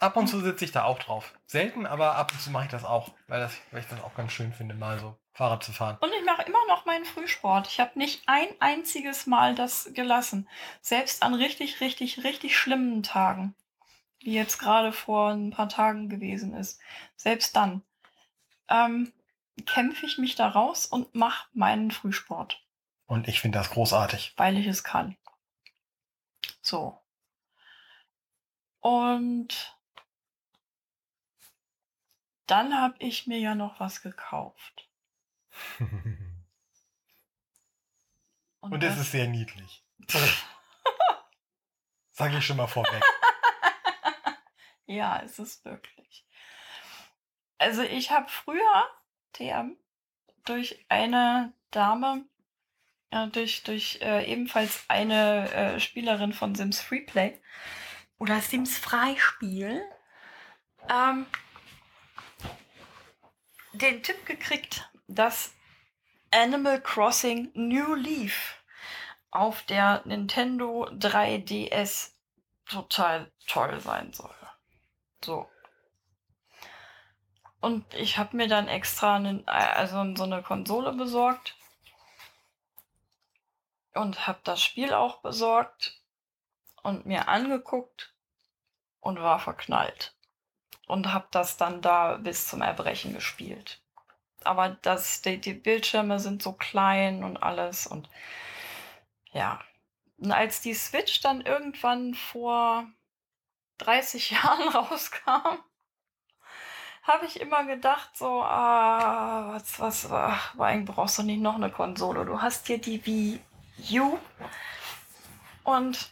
[0.00, 1.34] Ab und zu sitze ich da auch drauf.
[1.46, 4.14] Selten, aber ab und zu mache ich das auch, weil, das, weil ich das auch
[4.14, 5.98] ganz schön finde, mal so Fahrrad zu fahren.
[6.00, 7.66] Und ich mache immer noch meinen Frühsport.
[7.68, 10.48] Ich habe nicht ein einziges Mal das gelassen.
[10.80, 13.54] Selbst an richtig, richtig, richtig schlimmen Tagen,
[14.20, 16.80] wie jetzt gerade vor ein paar Tagen gewesen ist.
[17.16, 17.82] Selbst dann
[18.68, 19.12] ähm,
[19.66, 22.62] kämpfe ich mich da raus und mache meinen Frühsport,
[23.06, 24.34] Und ich finde das großartig.
[24.36, 25.16] weil ich es kann.
[26.60, 27.00] So.
[28.80, 29.77] Und
[32.48, 34.88] dann habe ich mir ja noch was gekauft.
[38.60, 39.84] Und es ist sehr niedlich.
[42.10, 43.02] Sage ich schon mal vorweg.
[44.90, 46.26] Ja, es ist wirklich.
[47.58, 48.90] Also ich habe früher
[49.34, 49.76] TM
[50.46, 52.24] durch eine Dame,
[53.10, 57.38] äh, durch, durch äh, ebenfalls eine äh, Spielerin von Sims Freeplay
[58.18, 59.82] oder Sims Freispiel,
[60.88, 61.26] ähm,
[63.78, 65.54] den Tipp gekriegt, dass
[66.30, 68.62] Animal Crossing New Leaf
[69.30, 72.12] auf der Nintendo 3DS
[72.66, 74.34] total toll sein soll.
[75.24, 75.48] So.
[77.60, 81.56] Und ich habe mir dann extra einen, also so eine Konsole besorgt
[83.94, 86.00] und habe das Spiel auch besorgt
[86.82, 88.14] und mir angeguckt
[89.00, 90.17] und war verknallt
[90.88, 93.80] und habe das dann da bis zum Erbrechen gespielt.
[94.44, 98.08] Aber das, die, die Bildschirme sind so klein und alles und
[99.32, 99.60] ja.
[100.18, 102.86] Und als die Switch dann irgendwann vor
[103.78, 105.58] 30 Jahren rauskam,
[107.02, 111.70] habe ich immer gedacht, so, ah, was, was, ach, eigentlich brauchst du nicht noch eine
[111.70, 112.24] Konsole.
[112.26, 113.40] Du hast hier die Wii
[114.00, 114.18] U
[115.64, 116.10] und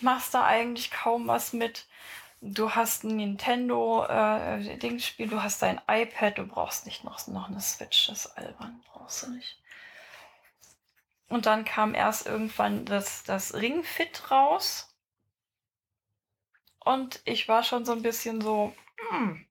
[0.00, 1.86] machst da eigentlich kaum was mit.
[2.40, 7.60] Du hast ein Nintendo äh, du hast dein iPad, du brauchst nicht noch, noch eine
[7.60, 9.60] Switch, das ist albern, brauchst du nicht.
[11.28, 14.94] Und dann kam erst irgendwann das, das Ring Fit raus.
[16.84, 18.72] Und ich war schon so ein bisschen so,
[19.10, 19.46] hm,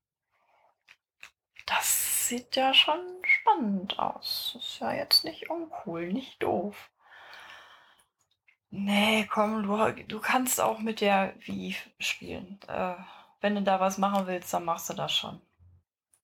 [1.65, 4.57] das das sieht ja schon spannend aus.
[4.59, 6.89] ist ja jetzt nicht uncool, nicht doof.
[8.69, 12.59] Nee, komm, du, du kannst auch mit der Wii spielen.
[12.67, 12.95] Äh,
[13.41, 15.41] wenn du da was machen willst, dann machst du das schon.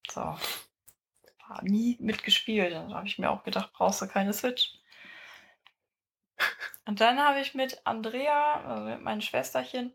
[0.10, 0.22] So.
[0.22, 2.74] War nie mitgespielt.
[2.74, 4.74] Dann habe ich mir auch gedacht, brauchst du keine Switch.
[6.86, 9.94] Und dann habe ich mit Andrea, also mit meinem Schwesterchen,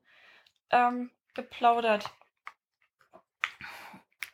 [0.70, 2.10] ähm, geplaudert.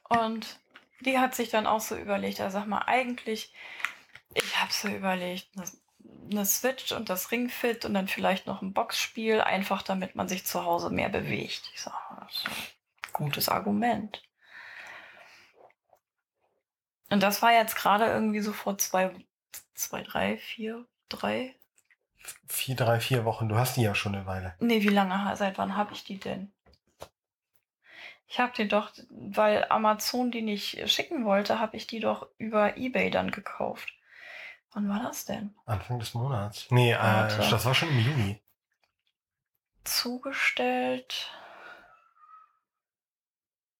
[0.08, 0.60] Und
[1.00, 3.52] die hat sich dann auch so überlegt, also sag mal, eigentlich,
[4.34, 5.48] ich habe so überlegt,
[6.30, 10.44] eine Switch und das Ringfit und dann vielleicht noch ein Boxspiel, einfach damit man sich
[10.44, 11.70] zu Hause mehr bewegt.
[11.74, 14.22] Ich sage, das ist ein gutes Argument.
[17.10, 19.14] Und das war jetzt gerade irgendwie so vor zwei,
[19.74, 21.54] zwei, drei, vier, drei.
[22.48, 23.48] Vier, drei, vier Wochen.
[23.48, 24.54] Du hast die ja schon eine Weile.
[24.58, 26.52] Nee, wie lange, seit wann habe ich die denn?
[28.26, 32.76] Ich habe die doch, weil Amazon die nicht schicken wollte, habe ich die doch über
[32.76, 33.92] Ebay dann gekauft.
[34.74, 35.54] Wann war das denn?
[35.66, 36.66] Anfang des Monats.
[36.70, 38.42] Nee, äh, das war schon im Juni.
[39.84, 41.30] Zugestellt.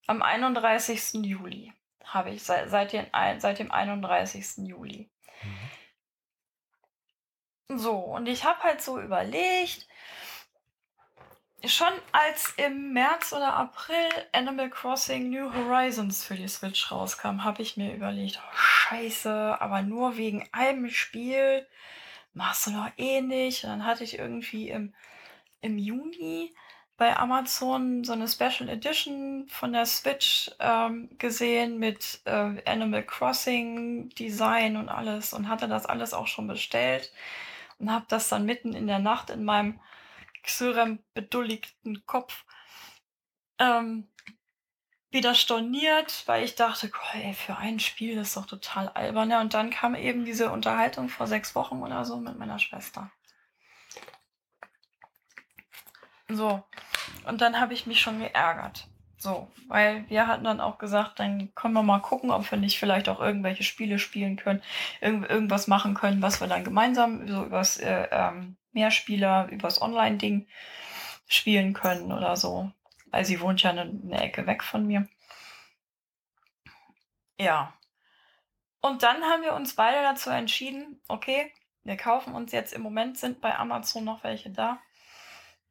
[0.07, 1.25] Am 31.
[1.25, 3.07] Juli habe ich, seit, seit, den,
[3.39, 4.57] seit dem 31.
[4.67, 5.09] Juli.
[5.43, 5.69] Mhm.
[7.77, 9.87] So, und ich habe halt so überlegt,
[11.67, 17.61] schon als im März oder April Animal Crossing New Horizons für die Switch rauskam, habe
[17.61, 21.65] ich mir überlegt, oh, scheiße, aber nur wegen einem Spiel
[22.33, 23.63] machst du doch eh nicht.
[23.63, 24.93] Und dann hatte ich irgendwie im,
[25.61, 26.53] im Juni
[26.97, 34.09] bei Amazon so eine Special Edition von der Switch ähm, gesehen mit äh, Animal Crossing
[34.09, 37.11] Design und alles und hatte das alles auch schon bestellt
[37.79, 39.79] und habe das dann mitten in der Nacht in meinem
[40.45, 42.45] Xyrem bedulligten Kopf
[43.59, 44.07] ähm,
[45.11, 49.31] wieder storniert, weil ich dachte, ey, für ein Spiel das ist doch total albern.
[49.31, 53.11] Ja, und dann kam eben diese Unterhaltung vor sechs Wochen oder so mit meiner Schwester.
[56.27, 56.63] So,
[57.25, 58.87] und dann habe ich mich schon geärgert.
[59.17, 62.77] So, weil wir hatten dann auch gesagt, dann können wir mal gucken, ob wir nicht
[62.77, 64.61] vielleicht auch irgendwelche Spiele spielen können,
[65.01, 70.47] irgend irgendwas machen können, was wir dann gemeinsam so übers äh, ähm, Mehrspieler übers Online-Ding
[71.27, 72.71] spielen können oder so.
[73.07, 75.07] Weil sie wohnt ja eine, eine Ecke weg von mir.
[77.39, 77.73] Ja.
[78.81, 81.51] Und dann haben wir uns beide dazu entschieden, okay,
[81.83, 84.79] wir kaufen uns jetzt im Moment sind bei Amazon noch welche da.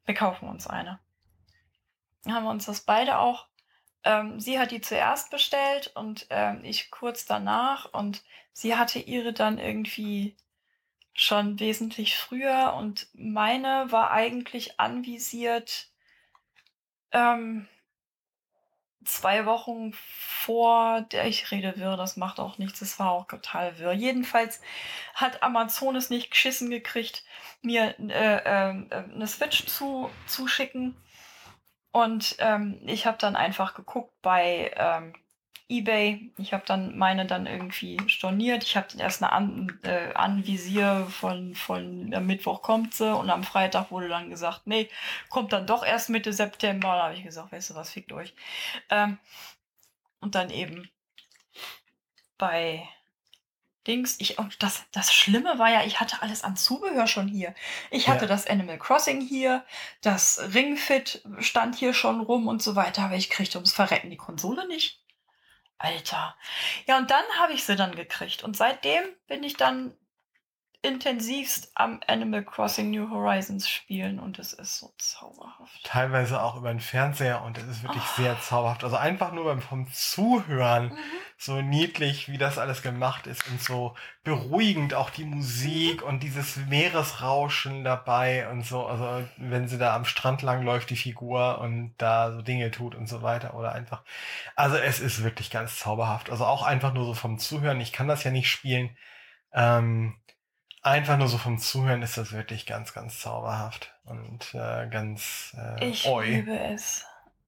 [0.05, 0.99] Wir kaufen uns eine.
[2.27, 3.47] Haben wir uns das beide auch.
[4.03, 9.33] Ähm, sie hat die zuerst bestellt und ähm, ich kurz danach und sie hatte ihre
[9.33, 10.37] dann irgendwie
[11.15, 15.87] schon wesentlich früher und meine war eigentlich anvisiert
[17.11, 17.67] ähm,
[19.05, 23.79] zwei Wochen vor der ich rede wirr, das macht auch nichts, es war auch total
[23.79, 23.93] wirr.
[23.93, 24.59] Jedenfalls
[25.13, 27.23] hat Amazon es nicht geschissen gekriegt,
[27.61, 30.97] mir äh, äh, eine Switch zu, zuschicken.
[31.91, 35.13] Und ähm, ich habe dann einfach geguckt bei ähm,
[35.67, 36.31] eBay.
[36.37, 38.63] Ich habe dann meine dann irgendwie storniert.
[38.63, 43.43] Ich habe erst eine An äh, Anvisier von, von am Mittwoch kommt sie und am
[43.43, 44.89] Freitag wurde dann gesagt, nee,
[45.29, 46.89] kommt dann doch erst Mitte September.
[46.89, 48.33] Da habe ich gesagt, weißt du was, fickt euch.
[48.89, 49.17] Ähm,
[50.19, 50.89] und dann eben
[52.37, 52.87] bei
[53.87, 54.19] Dings.
[54.19, 57.55] Ich, und das, das Schlimme war ja, ich hatte alles an Zubehör schon hier.
[57.91, 58.27] Ich hatte ja.
[58.27, 59.63] das Animal Crossing hier,
[60.01, 64.17] das Ringfit stand hier schon rum und so weiter, aber ich kriegte ums Verrecken die
[64.17, 65.04] Konsole nicht.
[65.77, 66.35] Alter.
[66.87, 68.43] Ja, und dann habe ich sie dann gekriegt.
[68.43, 69.95] Und seitdem bin ich dann
[70.85, 75.83] intensivst am Animal Crossing New Horizons spielen und es ist so zauberhaft.
[75.83, 78.21] Teilweise auch über den Fernseher und es ist wirklich oh.
[78.21, 78.83] sehr zauberhaft.
[78.83, 80.97] Also einfach nur beim vom Zuhören mhm.
[81.37, 86.07] so niedlich, wie das alles gemacht ist und so beruhigend auch die Musik mhm.
[86.07, 88.85] und dieses Meeresrauschen dabei und so.
[88.85, 92.93] Also wenn sie da am Strand lang läuft, die Figur und da so Dinge tut
[92.93, 94.03] und so weiter oder einfach.
[94.55, 96.29] Also es ist wirklich ganz zauberhaft.
[96.29, 97.81] Also auch einfach nur so vom Zuhören.
[97.81, 98.95] Ich kann das ja nicht spielen.
[99.51, 100.15] Ähm,
[100.85, 105.89] einfach nur so vom Zuhören ist das wirklich ganz, ganz zauberhaft und äh, ganz äh,
[105.89, 106.27] Ich oi.
[106.27, 107.05] liebe es.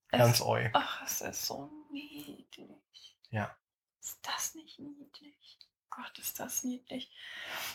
[0.10, 0.70] Ganz es, oi.
[0.74, 3.16] Ach, es ist so niedlich.
[3.30, 3.56] Ja.
[4.02, 5.60] Ist das nicht niedlich?
[5.92, 7.12] Gott, ist das niedlich.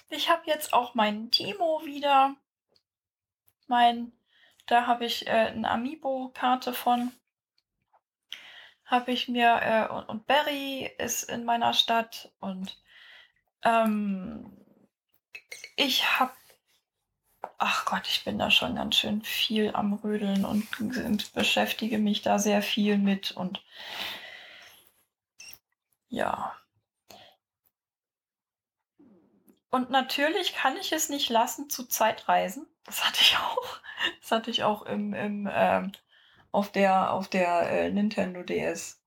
[0.08, 2.34] Ich habe jetzt auch meinen Timo wieder.
[3.68, 4.12] Mein,
[4.66, 7.12] da habe ich äh, eine Amiibo-Karte von.
[8.84, 12.82] Habe ich mir, äh, und, und Barry ist in meiner Stadt und
[13.64, 14.61] ähm,
[15.76, 16.32] ich habe,
[17.58, 22.38] ach Gott, ich bin da schon ganz schön viel am Rödeln und, beschäftige mich da
[22.38, 23.62] sehr viel mit und
[26.08, 26.54] ja.
[29.70, 32.66] Und natürlich kann ich es nicht lassen zu Zeitreisen.
[32.84, 33.80] Das hatte ich auch.
[34.20, 35.92] Das hatte ich auch im, im ähm,
[36.52, 39.01] auf der, auf der äh, Nintendo DS.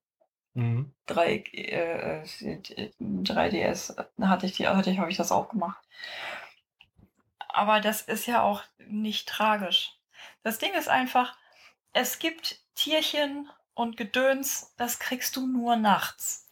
[0.56, 0.94] Mhm.
[1.06, 5.86] 3, äh, äh, 3DS hatte ich die, hatte ich, habe ich das auch gemacht.
[7.50, 9.92] Aber das ist ja auch nicht tragisch.
[10.44, 11.38] Das Ding ist einfach,
[11.94, 16.48] es gibt Tierchen und Gedöns, das kriegst du nur nachts.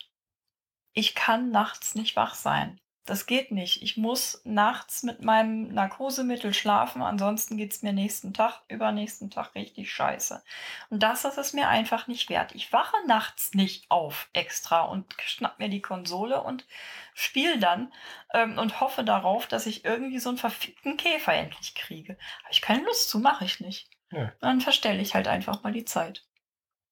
[0.91, 2.79] Ich kann nachts nicht wach sein.
[3.05, 3.81] Das geht nicht.
[3.83, 9.91] Ich muss nachts mit meinem Narkosemittel schlafen, ansonsten geht's mir nächsten Tag, übernächsten Tag richtig
[9.91, 10.41] scheiße.
[10.89, 12.55] Und das ist es mir einfach nicht wert.
[12.55, 16.65] Ich wache nachts nicht auf extra und schnapp mir die Konsole und
[17.13, 17.91] spiele dann
[18.33, 22.17] ähm, und hoffe darauf, dass ich irgendwie so einen verfickten Käfer endlich kriege.
[22.43, 23.89] Habe ich keine Lust zu, mache ich nicht.
[24.11, 24.31] Ja.
[24.39, 26.25] Dann verstelle ich halt einfach mal die Zeit.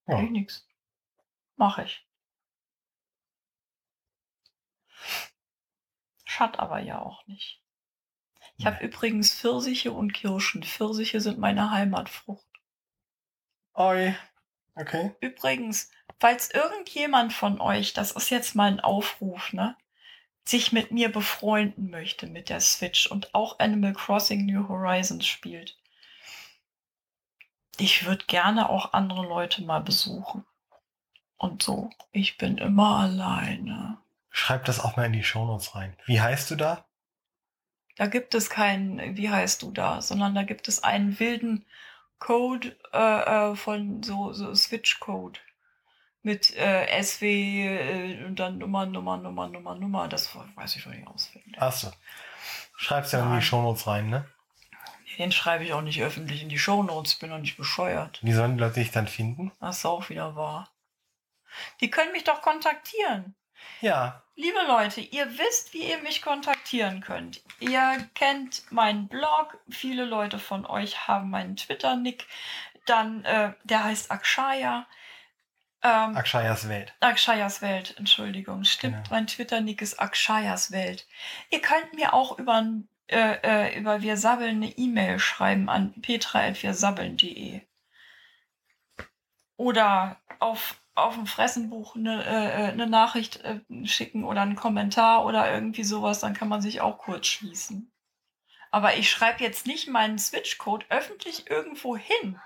[0.07, 0.17] Ja.
[0.17, 0.23] Ja.
[0.23, 0.67] Ich nix.
[1.55, 2.05] Mache ich.
[6.31, 7.61] Schadet aber ja auch nicht.
[8.55, 10.63] Ich habe übrigens Pfirsiche und Kirschen.
[10.63, 12.47] Pfirsiche sind meine Heimatfrucht.
[13.73, 14.15] Oi.
[14.75, 15.13] Okay.
[15.19, 15.91] Übrigens,
[16.21, 19.75] falls irgendjemand von euch, das ist jetzt mal ein Aufruf, ne,
[20.45, 25.77] sich mit mir befreunden möchte mit der Switch und auch Animal Crossing New Horizons spielt,
[27.77, 30.45] ich würde gerne auch andere Leute mal besuchen.
[31.35, 34.00] Und so, ich bin immer alleine.
[34.31, 35.95] Schreib das auch mal in die Shownotes rein.
[36.05, 36.85] Wie heißt du da?
[37.97, 41.65] Da gibt es keinen, wie heißt du da, sondern da gibt es einen wilden
[42.17, 45.39] Code äh, äh, von so, so Switch-Code
[46.23, 50.07] mit äh, SW äh, und dann Nummer, Nummer, Nummer, Nummer, Nummer.
[50.07, 51.61] Das weiß ich doch nicht auswendig.
[51.61, 51.91] Achso.
[52.77, 53.41] Schreib's ja in die Nein.
[53.41, 54.25] Shownotes rein, ne?
[55.17, 58.19] Den schreibe ich auch nicht öffentlich in die Shownotes, bin doch nicht bescheuert.
[58.23, 59.51] Wie sollen die Leute dich dann finden?
[59.59, 60.69] Das ist auch wieder wahr.
[61.81, 63.35] Die können mich doch kontaktieren.
[63.81, 64.23] Ja.
[64.35, 67.41] Liebe Leute, ihr wisst, wie ihr mich kontaktieren könnt.
[67.59, 69.57] Ihr kennt meinen Blog.
[69.69, 72.25] Viele Leute von euch haben meinen Twitter-Nick.
[72.85, 74.87] Dann, äh, der heißt Akshaya.
[75.83, 76.93] Ähm, Akshayas Welt.
[76.99, 78.63] Akshayas Welt, Entschuldigung.
[78.63, 79.09] Stimmt, Genau.
[79.11, 81.05] mein Twitter-Nick ist Akshayas Welt.
[81.49, 82.63] Ihr könnt mir auch über,
[83.07, 87.61] äh, äh, über Wir Sabbeln eine E-Mail schreiben an petra.wirsabbeln.de.
[89.57, 95.25] Oder auf, auf dem Fressenbuch eine, äh, äh, eine Nachricht äh, schicken oder einen Kommentar
[95.25, 97.91] oder irgendwie sowas, dann kann man sich auch kurz schließen.
[98.71, 102.39] Aber ich schreibe jetzt nicht meinen Switch-Code öffentlich irgendwo hin.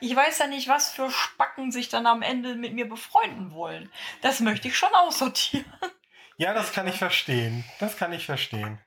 [0.00, 3.90] Ich weiß ja nicht, was für Spacken sich dann am Ende mit mir befreunden wollen.
[4.20, 5.66] Das möchte ich schon aussortieren.
[6.36, 7.64] Ja, das kann ich verstehen.
[7.78, 8.78] Das kann ich verstehen.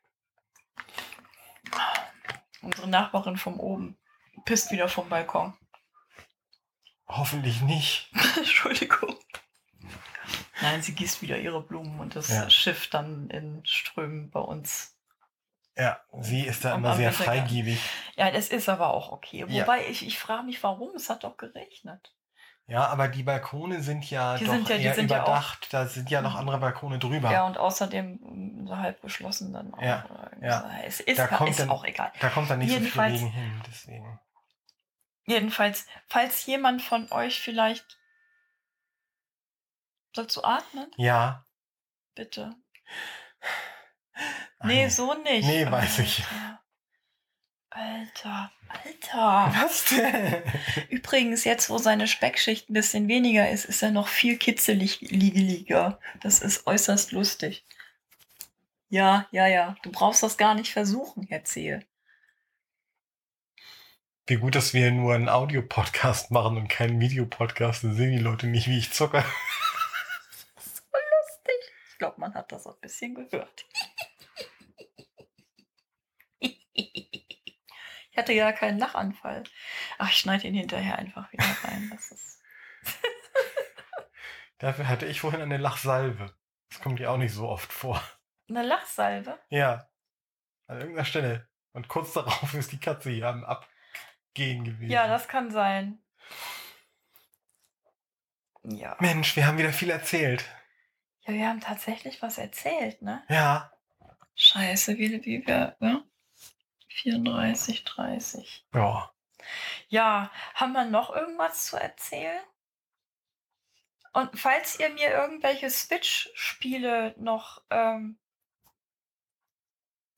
[2.61, 3.97] Unsere Nachbarin vom oben
[4.45, 5.53] pisst wieder vom Balkon.
[7.07, 8.09] Hoffentlich nicht.
[8.37, 9.15] Entschuldigung.
[10.61, 12.49] Nein, sie gießt wieder ihre Blumen und das Ja.
[12.49, 14.95] Schiff dann in Strömen bei uns.
[15.77, 17.79] Ja, sie ist da immer sehr freigiebig.
[18.15, 19.45] Ja, das ist aber auch okay.
[19.49, 19.63] Ja.
[19.63, 20.95] Wobei ich, ich frage mich, warum.
[20.95, 22.13] Es hat doch geregnet.
[22.67, 25.67] Ja, aber die Balkone sind ja Die doch sind ja- eher sind ja auch- überdacht.
[25.71, 27.29] da sind ja noch andere Balkone drüber.
[27.31, 28.13] Ja, und außerdem
[28.63, 29.81] mm, so halb geschlossen dann auch.
[29.81, 30.05] Ja,
[30.41, 30.71] ja.
[30.83, 32.11] Es ist, Da kommt ist dann- auch egal.
[32.21, 33.61] Da kommt dann nicht so viel Jedenfalls- Regen hin.
[33.69, 34.19] Deswegen.
[35.25, 37.99] Jedenfalls, falls jemand von euch vielleicht.
[40.13, 40.91] Du atmen?
[40.97, 41.45] Ja.
[42.13, 42.55] Bitte.
[44.63, 45.45] Nee, so nicht.
[45.45, 46.23] Nee, weiß ich.
[47.69, 49.53] Alter, Alter.
[49.61, 50.43] Was denn?
[50.89, 55.99] Übrigens, jetzt wo seine Speckschicht ein bisschen weniger ist, ist er noch viel kitzeliger.
[56.21, 57.65] Das ist äußerst lustig.
[58.87, 59.75] Ja, ja, ja.
[59.81, 61.85] Du brauchst das gar nicht versuchen, erzähl.
[64.27, 67.83] Wie gut, dass wir nur einen Audio-Podcast machen und keinen Videopodcast.
[67.83, 69.17] Dann sehen die Leute nicht, wie ich zucke.
[70.57, 71.73] Lustig.
[71.91, 73.65] Ich glaube, man hat das auch ein bisschen gehört.
[78.11, 79.43] Ich hatte ja keinen Lachanfall.
[79.97, 81.89] Ach, ich schneide ihn hinterher einfach wieder rein.
[81.91, 82.41] Das ist
[84.57, 86.33] Dafür hatte ich vorhin eine Lachsalve.
[86.69, 88.01] Das kommt ja auch nicht so oft vor.
[88.47, 89.37] eine Lachsalve.
[89.49, 89.89] Ja.
[90.67, 91.49] An irgendeiner Stelle.
[91.73, 93.43] Und kurz darauf ist die Katze hier am
[94.35, 94.91] Abgehen gewesen.
[94.91, 95.97] Ja, das kann sein.
[98.63, 98.97] Ja.
[98.99, 100.43] Mensch, wir haben wieder viel erzählt.
[101.21, 103.23] Ja, wir haben tatsächlich was erzählt, ne?
[103.29, 103.71] Ja.
[104.35, 106.03] Scheiße, wie, wie wir, ne?
[106.89, 108.67] 34, 30.
[108.73, 109.09] Ja.
[109.87, 112.43] Ja, haben wir noch irgendwas zu erzählen?
[114.11, 118.19] Und falls ihr mir irgendwelche Switch-Spiele noch ähm,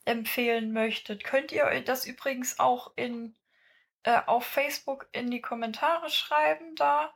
[0.06, 3.36] empfehlen möchtet, könnt ihr euch das übrigens auch in,
[4.08, 7.14] äh, auf Facebook in die Kommentare schreiben da.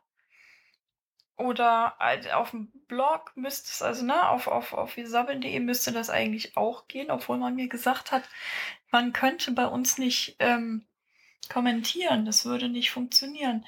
[1.38, 1.96] Oder
[2.34, 6.90] auf dem Blog müsste es, also ne, auf, auf, auf wiesabbeln.de müsste das eigentlich auch
[6.90, 8.24] gehen, obwohl man mir gesagt hat,
[8.92, 10.86] man könnte bei uns nicht ähm,
[11.50, 12.26] kommentieren.
[12.26, 13.66] Das würde nicht funktionieren.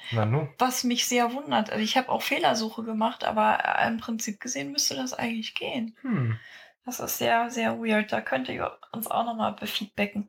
[0.58, 1.70] Was mich sehr wundert.
[1.70, 5.96] Also ich habe auch Fehlersuche gemacht, aber äh, im Prinzip gesehen müsste das eigentlich gehen.
[6.02, 6.38] Hm.
[6.84, 8.12] Das ist sehr, sehr weird.
[8.12, 10.28] Da könnt ihr uns auch nochmal befeedbacken.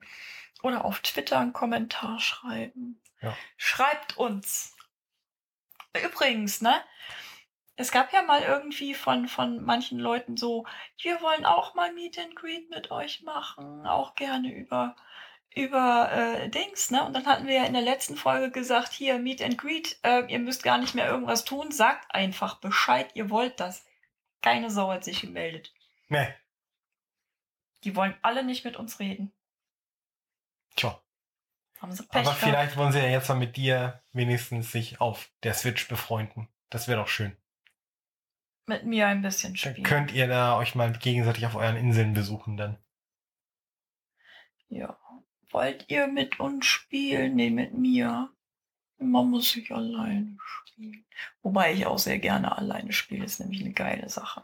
[0.61, 3.01] Oder auf Twitter einen Kommentar schreiben.
[3.21, 3.35] Ja.
[3.57, 4.75] Schreibt uns.
[6.03, 6.73] Übrigens, ne?
[7.77, 10.65] Es gab ja mal irgendwie von, von manchen Leuten so,
[11.01, 14.95] wir wollen auch mal Meet and Greet mit euch machen, auch gerne über,
[15.53, 17.03] über äh, Dings, ne?
[17.05, 20.25] Und dann hatten wir ja in der letzten Folge gesagt, hier, Meet and Greet, äh,
[20.31, 23.85] ihr müsst gar nicht mehr irgendwas tun, sagt einfach Bescheid, ihr wollt das.
[24.41, 25.73] Keine Sau hat sich gemeldet.
[26.07, 26.33] Ne.
[27.83, 29.33] Die wollen alle nicht mit uns reden.
[31.79, 32.39] Haben sie Pech Aber gehabt.
[32.39, 36.47] vielleicht wollen sie ja jetzt mal mit dir wenigstens sich auf der Switch befreunden.
[36.69, 37.35] Das wäre doch schön.
[38.67, 39.83] mit mir ein bisschen Dann spielen.
[39.83, 42.77] könnt ihr da euch mal gegenseitig auf euren Inseln besuchen dann.
[44.69, 44.97] Ja.
[45.51, 47.35] Wollt ihr mit uns spielen?
[47.35, 48.29] Nee, mit mir.
[48.97, 51.05] Man muss sich alleine spielen.
[51.43, 54.43] Wobei ich auch sehr gerne alleine spiele, ist nämlich eine geile Sache.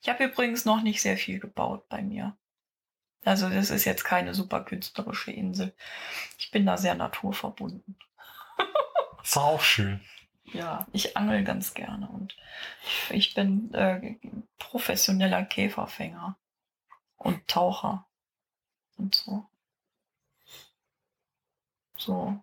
[0.00, 2.36] Ich habe übrigens noch nicht sehr viel gebaut bei mir.
[3.24, 5.74] Also das ist jetzt keine super künstlerische Insel.
[6.38, 7.96] Ich bin da sehr naturverbunden.
[9.22, 10.00] Ist auch schön.
[10.52, 12.36] Ja, ich angel ganz gerne und
[13.10, 14.14] ich bin äh,
[14.58, 16.36] professioneller Käferfänger
[17.16, 18.06] und Taucher
[18.96, 19.44] und so.
[21.96, 22.40] So.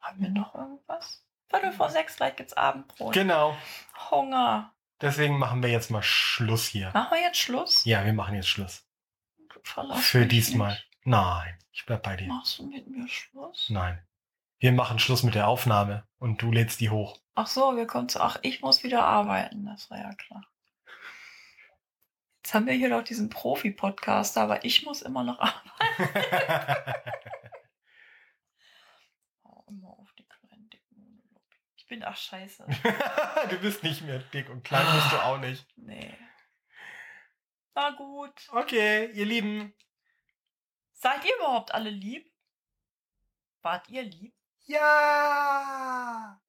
[0.00, 1.22] Haben wir noch irgendwas?
[1.48, 3.14] Viertel vor sechs, gleich gibt's Abendbrot.
[3.14, 3.56] Genau.
[4.10, 4.74] Hunger.
[5.00, 6.90] Deswegen machen wir jetzt mal Schluss hier.
[6.94, 7.84] Machen wir jetzt Schluss?
[7.84, 8.84] Ja, wir machen jetzt Schluss.
[9.64, 10.70] Du verlässt Für diesmal.
[10.72, 10.88] nicht.
[11.04, 12.28] Nein, ich bleib bei dir.
[12.28, 13.68] Machst du mit mir Schluss?
[13.70, 14.04] Nein.
[14.58, 17.18] Wir machen Schluss mit der Aufnahme und du lädst die hoch.
[17.34, 18.20] Ach so, wir kommen zu.
[18.20, 19.64] Ach, ich muss wieder arbeiten.
[19.66, 20.44] Das war ja klar.
[22.44, 25.38] Jetzt haben wir hier doch diesen Profi-Podcast, aber ich muss immer noch
[25.98, 27.02] arbeiten.
[29.44, 31.42] Oh, immer auf die kleinen dicken Monolog.
[31.76, 32.66] Ich bin ach scheiße.
[33.50, 35.66] du bist nicht mehr dick und klein bist du auch nicht.
[35.76, 36.14] Nee.
[37.74, 38.48] Na gut.
[38.52, 39.74] Okay, ihr Lieben.
[40.92, 42.30] Seid ihr überhaupt alle lieb?
[43.62, 44.34] Wart ihr lieb?
[44.66, 46.40] Ja.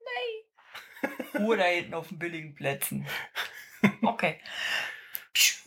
[1.39, 3.07] Ruhe da hinten auf den billigen Plätzen.
[4.01, 4.39] Okay.
[5.34, 5.59] Tschüss.